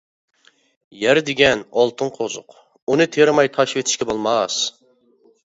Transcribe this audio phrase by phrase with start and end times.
[1.01, 2.57] -يەر دېگەن ئالتۇن قوزۇق،
[2.93, 4.59] ئۇنى تېرىماي تاشلىۋېتىشكە بولماس.